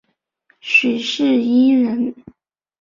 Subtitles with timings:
[0.61, 2.15] 许世英人。